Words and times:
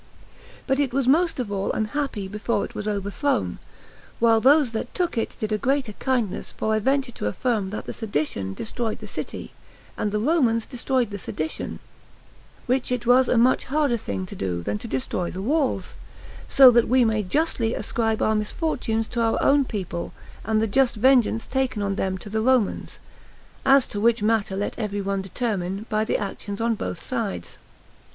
But 0.65 0.79
it 0.79 0.93
was 0.93 1.07
most 1.07 1.39
of 1.39 1.51
all 1.51 1.71
unhappy 1.73 2.27
before 2.27 2.65
it 2.65 2.73
was 2.73 2.87
overthrown, 2.87 3.59
while 4.17 4.41
those 4.41 4.71
that 4.71 4.95
took 4.95 5.15
it 5.15 5.35
did 5.39 5.51
it 5.51 5.55
a 5.55 5.59
greater 5.59 5.93
kindness 5.93 6.55
for 6.57 6.73
I 6.73 6.79
venture 6.79 7.11
to 7.11 7.27
affirm 7.27 7.69
that 7.69 7.85
the 7.85 7.93
sedition 7.93 8.55
destroyed 8.55 8.97
the 8.97 9.05
city, 9.05 9.53
and 9.95 10.11
the 10.11 10.17
Romans 10.17 10.65
destroyed 10.65 11.11
the 11.11 11.19
sedition, 11.19 11.77
which 12.65 12.91
it 12.91 13.05
was 13.05 13.27
a 13.29 13.37
much 13.37 13.65
harder 13.65 13.95
thing 13.95 14.25
to 14.25 14.35
do 14.35 14.63
than 14.63 14.79
to 14.79 14.87
destroy 14.87 15.29
the 15.29 15.39
walls; 15.43 15.93
so 16.49 16.71
that 16.71 16.87
we 16.87 17.05
may 17.05 17.21
justly 17.21 17.75
ascribe 17.75 18.23
our 18.23 18.33
misfortunes 18.33 19.07
to 19.09 19.21
our 19.21 19.37
own 19.39 19.65
people, 19.65 20.13
and 20.43 20.59
the 20.59 20.65
just 20.65 20.95
vengeance 20.95 21.45
taken 21.45 21.83
on 21.83 21.93
them 21.93 22.17
to 22.17 22.27
the 22.31 22.41
Romans; 22.41 22.97
as 23.67 23.85
to 23.85 23.99
which 23.99 24.23
matter 24.23 24.55
let 24.55 24.79
every 24.79 24.99
one 24.99 25.21
determine 25.21 25.85
by 25.89 26.03
the 26.03 26.17
actions 26.17 26.59
on 26.59 26.73
both 26.73 26.99
sides. 26.99 27.59